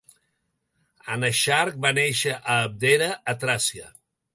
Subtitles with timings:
[1.17, 3.97] Anaxarc va néixer a Abdera, a Tràcia.